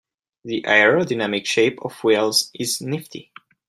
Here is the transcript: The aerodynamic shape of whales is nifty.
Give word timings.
The 0.45 0.63
aerodynamic 0.63 1.45
shape 1.45 1.77
of 1.83 2.03
whales 2.03 2.49
is 2.55 2.81
nifty. 2.81 3.31